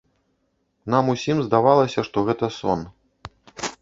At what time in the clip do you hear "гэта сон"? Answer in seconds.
2.31-2.79